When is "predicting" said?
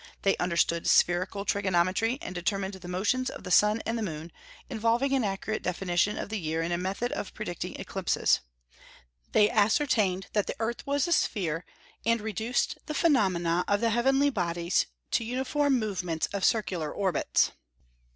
7.35-7.75